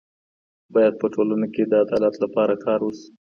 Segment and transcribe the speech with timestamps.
[0.73, 3.09] باید په ټولنه کې د عدالت لپاره کار وسي.